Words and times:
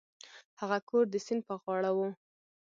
هغه 0.61 0.77
کور 0.89 1.03
د 1.09 1.15
سیند 1.25 1.41
په 1.47 1.53
غاړه 1.63 1.91
و. 1.97 1.99